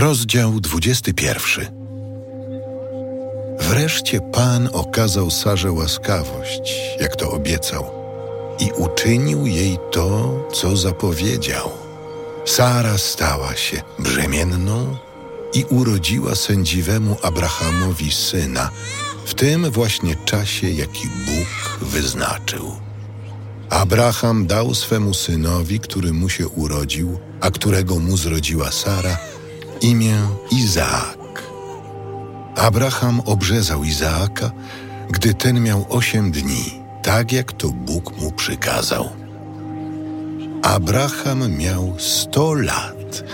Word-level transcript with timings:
Rozdział 0.00 0.60
21. 0.60 1.66
Wreszcie 3.60 4.20
Pan 4.20 4.68
okazał 4.72 5.30
Sarze 5.30 5.72
łaskawość, 5.72 6.72
jak 7.00 7.16
to 7.16 7.30
obiecał, 7.30 7.90
i 8.58 8.70
uczynił 8.76 9.46
jej 9.46 9.78
to, 9.92 10.40
co 10.52 10.76
zapowiedział. 10.76 11.70
Sara 12.44 12.98
stała 12.98 13.56
się 13.56 13.82
brzemienną 13.98 14.96
i 15.54 15.64
urodziła 15.64 16.34
sędziwemu 16.34 17.16
Abrahamowi 17.22 18.12
syna, 18.12 18.70
w 19.26 19.34
tym 19.34 19.70
właśnie 19.70 20.16
czasie, 20.24 20.70
jaki 20.70 21.08
Bóg 21.08 21.78
wyznaczył. 21.88 22.72
Abraham 23.70 24.46
dał 24.46 24.74
swemu 24.74 25.14
synowi, 25.14 25.80
który 25.80 26.12
mu 26.12 26.28
się 26.28 26.48
urodził, 26.48 27.18
a 27.40 27.50
którego 27.50 27.98
mu 27.98 28.16
zrodziła 28.16 28.72
Sara, 28.72 29.29
imię 29.80 30.16
Izaak. 30.50 31.42
Abraham 32.56 33.20
obrzezał 33.26 33.84
Izaaka, 33.84 34.50
gdy 35.10 35.34
ten 35.34 35.62
miał 35.62 35.86
osiem 35.88 36.30
dni, 36.30 36.82
tak 37.02 37.32
jak 37.32 37.52
to 37.52 37.68
Bóg 37.68 38.18
mu 38.18 38.32
przykazał. 38.32 39.08
Abraham 40.62 41.56
miał 41.56 41.94
sto 41.98 42.54
lat, 42.54 43.24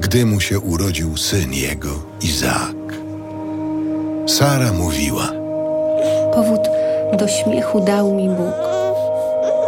gdy 0.00 0.26
mu 0.26 0.40
się 0.40 0.60
urodził 0.60 1.16
syn 1.16 1.52
jego, 1.52 2.02
Izaak. 2.22 2.76
Sara 4.26 4.72
mówiła: 4.72 5.32
Powód 6.34 6.60
do 7.18 7.28
śmiechu 7.28 7.80
dał 7.80 8.14
mi 8.14 8.28
Bóg. 8.28 8.54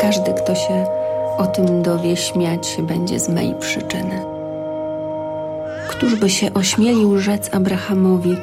Każdy, 0.00 0.34
kto 0.34 0.54
się 0.54 0.86
o 1.38 1.46
tym 1.46 1.82
dowie, 1.82 2.16
śmiać 2.16 2.66
się 2.66 2.86
będzie 2.86 3.20
z 3.20 3.28
mej 3.28 3.54
przyczyny. 3.60 4.39
Któż 6.00 6.14
by 6.14 6.30
się 6.30 6.54
ośmielił 6.54 7.18
rzec 7.18 7.54
Abrahamowi, 7.54 8.36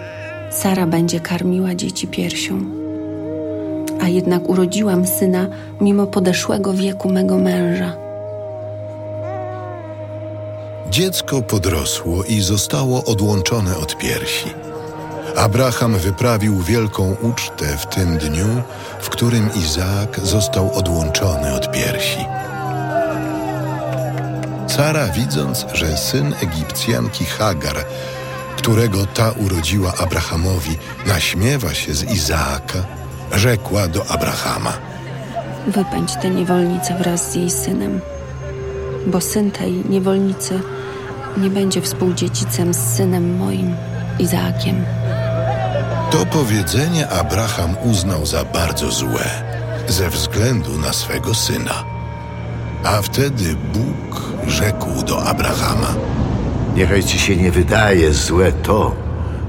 Sara 0.51 0.87
będzie 0.87 1.19
karmiła 1.19 1.75
dzieci 1.75 2.07
piersią. 2.07 2.61
A 4.01 4.07
jednak 4.07 4.49
urodziłam 4.49 5.07
syna 5.07 5.47
mimo 5.81 6.07
podeszłego 6.07 6.73
wieku 6.73 7.09
mego 7.09 7.37
męża. 7.37 7.93
Dziecko 10.89 11.41
podrosło 11.41 12.23
i 12.23 12.41
zostało 12.41 13.03
odłączone 13.05 13.77
od 13.77 13.97
piersi. 13.97 14.49
Abraham 15.37 15.97
wyprawił 15.97 16.61
wielką 16.61 17.15
ucztę 17.21 17.65
w 17.77 17.85
tym 17.85 18.17
dniu, 18.17 18.61
w 18.99 19.09
którym 19.09 19.49
Izaak 19.55 20.19
został 20.23 20.73
odłączony 20.73 21.53
od 21.53 21.71
piersi. 21.71 22.25
Sara, 24.77 25.07
widząc, 25.07 25.65
że 25.73 25.97
syn 25.97 26.35
Egipcjanki 26.41 27.25
Hagar, 27.25 27.75
którego 28.57 29.05
ta 29.05 29.31
urodziła 29.31 29.93
Abrahamowi, 29.97 30.77
naśmiewa 31.05 31.73
się 31.73 31.93
z 31.93 32.03
Izaaka, 32.03 32.79
rzekła 33.31 33.87
do 33.87 34.11
Abrahama: 34.11 34.73
Wypędź 35.67 36.13
tę 36.15 36.29
niewolnicę 36.29 36.97
wraz 36.97 37.31
z 37.31 37.35
jej 37.35 37.51
synem, 37.51 38.01
bo 39.07 39.21
syn 39.21 39.51
tej 39.51 39.73
niewolnicy 39.89 40.61
nie 41.37 41.49
będzie 41.49 41.81
współdziedzicem 41.81 42.73
z 42.73 42.95
synem 42.95 43.37
moim, 43.37 43.75
Izaakiem. 44.19 44.85
To 46.11 46.25
powiedzenie 46.25 47.09
Abraham 47.09 47.75
uznał 47.83 48.25
za 48.25 48.43
bardzo 48.43 48.91
złe, 48.91 49.25
ze 49.87 50.09
względu 50.09 50.77
na 50.77 50.93
swego 50.93 51.33
syna. 51.33 51.83
A 52.83 53.01
wtedy 53.01 53.55
Bóg 53.73 54.36
rzekł 54.47 55.03
do 55.07 55.23
Abrahama: 55.23 55.95
Niechaj 56.75 57.03
ci 57.03 57.19
się 57.19 57.35
nie 57.35 57.51
wydaje 57.51 58.13
złe 58.13 58.51
to, 58.51 58.95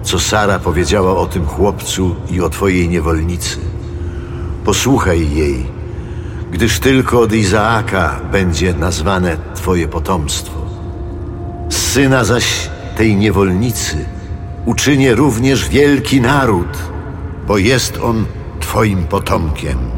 co 0.02 0.20
Sara 0.20 0.58
powiedziała 0.58 1.16
o 1.16 1.26
tym 1.26 1.46
chłopcu 1.46 2.16
i 2.30 2.40
o 2.40 2.50
twojej 2.50 2.88
niewolnicy. 2.88 3.58
Posłuchaj 4.64 5.30
jej, 5.30 5.66
gdyż 6.50 6.80
tylko 6.80 7.20
od 7.20 7.32
Izaaka 7.32 8.20
będzie 8.32 8.74
nazwane 8.74 9.36
twoje 9.54 9.88
potomstwo. 9.88 10.58
Syna 11.68 12.24
zaś 12.24 12.70
tej 12.96 13.16
niewolnicy 13.16 14.04
uczynię 14.66 15.14
również 15.14 15.68
wielki 15.68 16.20
naród, 16.20 16.78
bo 17.46 17.58
jest 17.58 17.98
on 18.02 18.24
twoim 18.60 19.04
potomkiem. 19.04 19.97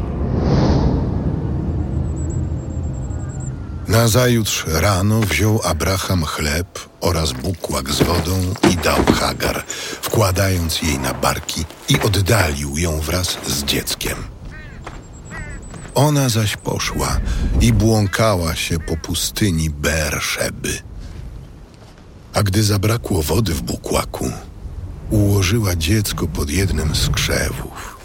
Nazajutrz 3.91 4.65
rano 4.67 5.19
wziął 5.19 5.61
Abraham 5.63 6.25
chleb 6.25 6.79
oraz 7.01 7.31
bukłak 7.31 7.89
z 7.89 8.01
wodą 8.01 8.53
i 8.71 8.75
dał 8.75 9.05
Hagar, 9.05 9.63
wkładając 10.01 10.81
jej 10.81 10.99
na 10.99 11.13
barki 11.13 11.65
i 11.89 11.99
oddalił 11.99 12.77
ją 12.77 12.99
wraz 13.01 13.37
z 13.47 13.63
dzieckiem. 13.63 14.15
Ona 15.95 16.29
zaś 16.29 16.57
poszła 16.57 17.19
i 17.61 17.73
błąkała 17.73 18.55
się 18.55 18.79
po 18.79 18.97
pustyni 18.97 19.69
Beerszeby. 19.69 20.79
A 22.33 22.43
gdy 22.43 22.63
zabrakło 22.63 23.23
wody 23.23 23.53
w 23.53 23.61
bukłaku, 23.61 24.31
ułożyła 25.09 25.75
dziecko 25.75 26.27
pod 26.27 26.49
jednym 26.49 26.95
z 26.95 27.09
krzewów, 27.09 27.97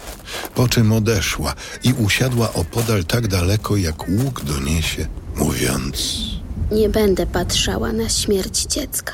po 0.55 0.67
czym 0.67 0.91
odeszła 0.91 1.53
i 1.83 1.93
usiadła 1.93 2.53
opodal 2.53 3.03
tak 3.03 3.27
daleko, 3.27 3.77
jak 3.77 4.09
łuk 4.09 4.43
doniesie, 4.43 5.07
mówiąc... 5.37 6.27
Nie 6.71 6.89
będę 6.89 7.25
patrzała 7.25 7.93
na 7.93 8.09
śmierć 8.09 8.65
dziecka. 8.65 9.13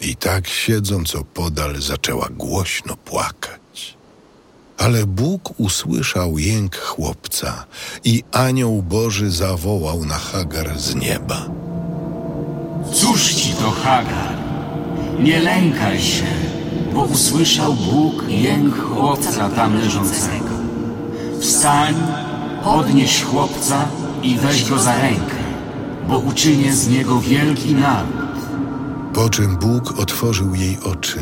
I 0.00 0.16
tak 0.16 0.48
siedząc 0.48 1.14
opodal 1.14 1.80
zaczęła 1.80 2.28
głośno 2.30 2.96
płakać. 2.96 3.96
Ale 4.78 5.06
Bóg 5.06 5.60
usłyszał 5.60 6.38
jęk 6.38 6.76
chłopca 6.76 7.64
i 8.04 8.24
anioł 8.32 8.82
Boży 8.82 9.30
zawołał 9.30 10.04
na 10.04 10.14
Hagar 10.14 10.78
z 10.78 10.94
nieba. 10.94 11.46
Cóż 12.92 13.34
ci 13.34 13.52
to, 13.52 13.70
Hagar? 13.70 14.36
Nie 15.20 15.40
lękaj 15.40 16.00
się, 16.00 16.26
bo 16.94 17.02
usłyszał 17.02 17.74
Bóg 17.74 18.28
jęk 18.28 18.78
chłopca 18.78 19.48
tam 19.48 19.78
leżącego. 19.78 20.58
Wstań, 21.40 21.94
podnieś 22.64 23.22
chłopca 23.22 23.88
i 24.22 24.38
weź 24.38 24.70
go 24.70 24.78
za 24.78 25.00
rękę, 25.00 25.36
bo 26.08 26.18
uczynię 26.18 26.72
z 26.72 26.88
niego 26.88 27.20
wielki 27.20 27.74
naród. 27.74 28.28
Po 29.14 29.30
czym 29.30 29.56
Bóg 29.56 29.98
otworzył 29.98 30.54
jej 30.54 30.78
oczy 30.80 31.20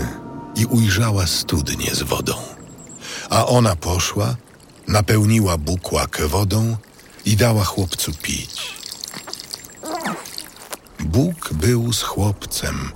i 0.56 0.66
ujrzała 0.66 1.26
studnię 1.26 1.94
z 1.94 2.02
wodą. 2.02 2.34
A 3.30 3.46
ona 3.46 3.76
poszła, 3.76 4.36
napełniła 4.88 5.58
bukłak 5.58 6.20
wodą 6.26 6.76
i 7.24 7.36
dała 7.36 7.64
chłopcu 7.64 8.12
pić. 8.22 8.74
Bóg 11.00 11.52
był 11.52 11.92
z 11.92 12.02
chłopcem, 12.02 12.92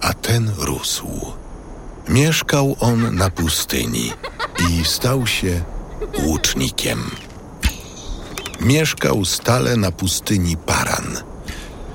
a 0.00 0.14
ten 0.14 0.50
rósł. 0.58 1.06
Mieszkał 2.08 2.76
on 2.80 3.14
na 3.16 3.30
pustyni 3.30 4.12
i 4.70 4.84
stał 4.84 5.26
się 5.26 5.64
łucznikiem. 6.22 7.10
Mieszkał 8.60 9.24
stale 9.24 9.76
na 9.76 9.90
pustyni 9.92 10.56
Paran. 10.56 11.16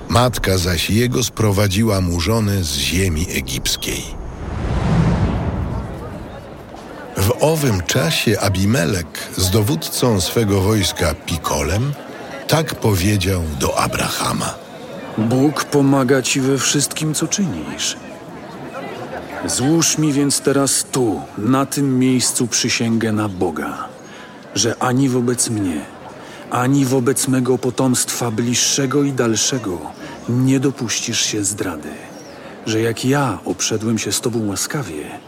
Matka 0.10 0.58
zaś 0.58 0.90
jego 0.90 1.24
sprowadziła 1.24 2.02
mu 2.02 2.20
żonę 2.20 2.64
z 2.64 2.76
ziemi 2.76 3.28
egipskiej. 3.30 4.04
W 7.18 7.32
owym 7.40 7.82
czasie 7.82 8.40
Abimelek 8.40 9.08
z 9.38 9.50
dowódcą 9.50 10.22
swego 10.22 10.62
wojska 10.62 11.14
Pikolem 11.14 11.94
tak 12.48 12.76
powiedział 12.76 13.44
do 13.60 13.80
Abrahama. 13.80 14.54
Bóg 15.18 15.64
pomaga 15.64 16.22
ci 16.22 16.42
we 16.42 16.58
wszystkim, 16.58 17.14
co 17.14 17.28
czynisz. 17.28 17.98
Złóż 19.46 19.98
mi 19.98 20.14
więc 20.14 20.42
teraz 20.42 20.86
tu, 20.92 21.22
na 21.38 21.66
tym 21.66 22.00
miejscu 22.00 22.48
przysięgę 22.48 23.12
na 23.12 23.30
Boga, 23.30 23.88
że 24.56 24.76
ani 24.80 25.10
wobec 25.10 25.50
mnie, 25.50 25.97
ani 26.52 26.86
wobec 26.86 27.28
mego 27.28 27.58
potomstwa 27.58 28.32
bliższego 28.32 29.04
i 29.04 29.12
dalszego 29.12 29.80
nie 30.30 30.60
dopuścisz 30.60 31.22
się 31.22 31.44
zdrady. 31.44 31.90
Że 32.66 32.82
jak 32.82 33.06
ja 33.06 33.40
obszedłem 33.46 33.98
się 33.98 34.12
z 34.12 34.22
tobą 34.22 34.48
łaskawie, 34.48 35.20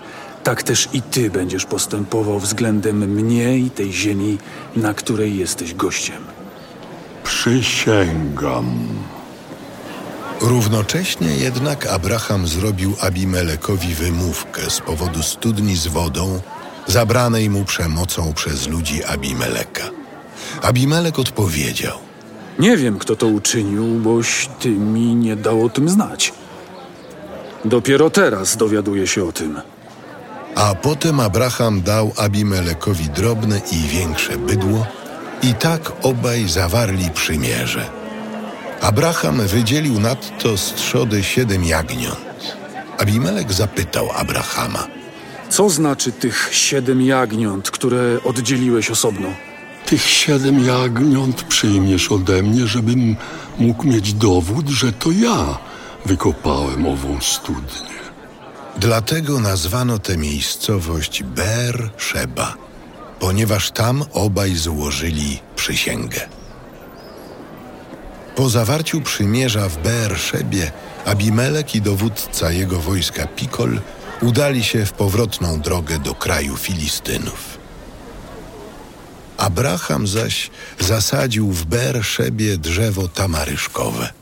tak 0.43 0.63
też 0.63 0.89
i 0.93 1.01
ty 1.01 1.29
będziesz 1.29 1.65
postępował 1.65 2.39
względem 2.39 2.97
mnie 2.97 3.57
i 3.57 3.69
tej 3.69 3.93
ziemi, 3.93 4.37
na 4.75 4.93
której 4.93 5.37
jesteś 5.37 5.73
gościem. 5.73 6.23
Przysięgam. 7.23 8.79
Równocześnie 10.41 11.27
jednak 11.27 11.87
Abraham 11.87 12.47
zrobił 12.47 12.95
Abimelekowi 13.01 13.95
wymówkę 13.95 14.69
z 14.69 14.79
powodu 14.79 15.23
studni 15.23 15.75
z 15.75 15.87
wodą, 15.87 16.41
zabranej 16.87 17.49
mu 17.49 17.65
przemocą 17.65 18.33
przez 18.33 18.67
ludzi 18.67 19.03
Abimeleka. 19.03 19.98
Abimelek 20.61 21.19
odpowiedział: 21.19 21.97
Nie 22.59 22.77
wiem, 22.77 22.99
kto 22.99 23.15
to 23.15 23.27
uczynił, 23.27 23.85
boś 23.85 24.49
ty 24.59 24.69
mi 24.69 25.15
nie 25.15 25.35
dał 25.35 25.65
o 25.65 25.69
tym 25.69 25.89
znać. 25.89 26.33
Dopiero 27.65 28.09
teraz 28.09 28.57
dowiaduję 28.57 29.07
się 29.07 29.25
o 29.25 29.31
tym. 29.31 29.61
A 30.55 30.75
potem 30.75 31.19
Abraham 31.19 31.81
dał 31.81 32.11
Abimelekowi 32.17 33.09
drobne 33.09 33.61
i 33.71 33.87
większe 33.87 34.37
bydło, 34.37 34.85
i 35.43 35.53
tak 35.53 35.91
obaj 36.01 36.47
zawarli 36.47 37.09
przymierze. 37.09 37.89
Abraham 38.81 39.47
wydzielił 39.47 39.99
nadto 39.99 40.57
z 40.57 40.73
trzody 40.73 41.23
siedem 41.23 41.63
jagniąt. 41.63 42.29
Abimelek 42.97 43.53
zapytał 43.53 44.11
Abrahama– 44.11 44.87
Co 45.49 45.69
znaczy 45.69 46.11
tych 46.11 46.49
siedem 46.51 47.01
jagniąt, 47.01 47.71
które 47.71 48.17
oddzieliłeś 48.23 48.91
osobno? 48.91 49.27
Tych 49.89 50.09
siedem 50.09 50.65
jagniąt 50.65 51.43
przyjmiesz 51.43 52.11
ode 52.11 52.43
mnie, 52.43 52.67
żebym 52.67 53.15
mógł 53.59 53.87
mieć 53.87 54.13
dowód, 54.13 54.69
że 54.69 54.91
to 54.93 55.11
ja 55.11 55.57
wykopałem 56.05 56.85
ową 56.85 57.21
studnię. 57.21 57.99
Dlatego 58.77 59.39
nazwano 59.39 59.99
tę 59.99 60.17
miejscowość 60.17 61.23
Ber 61.23 61.89
ponieważ 63.19 63.71
tam 63.71 64.03
obaj 64.13 64.55
złożyli 64.55 65.39
przysięgę. 65.55 66.21
Po 68.35 68.49
zawarciu 68.49 69.01
przymierza 69.01 69.69
w 69.69 69.77
Ber 69.77 70.17
Szebie, 70.17 70.71
Abimelek 71.05 71.75
i 71.75 71.81
dowódca 71.81 72.51
jego 72.51 72.79
wojska 72.79 73.27
Pikol 73.27 73.79
udali 74.21 74.63
się 74.63 74.85
w 74.85 74.93
powrotną 74.93 75.61
drogę 75.61 75.99
do 75.99 76.15
kraju 76.15 76.57
Filistynów. 76.57 77.58
Abraham 79.39 80.07
zaś 80.07 80.49
zasadził 80.79 81.51
w 81.51 81.65
Ber 81.65 82.05
Szebie 82.05 82.57
drzewo 82.57 83.07
tamaryszkowe. 83.07 84.13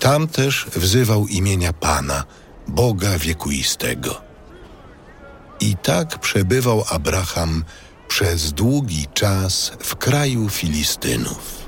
Tam 0.00 0.28
też 0.28 0.66
wzywał 0.76 1.26
imienia 1.26 1.72
Pana, 1.72 2.24
Boga 2.68 3.18
wiekuistego. 3.18 4.20
I 5.60 5.76
tak 5.76 6.18
przebywał 6.18 6.84
Abraham 6.90 7.64
przez 8.08 8.52
długi 8.52 9.06
czas 9.14 9.72
w 9.80 9.96
kraju 9.96 10.48
Filistynów. 10.48 11.59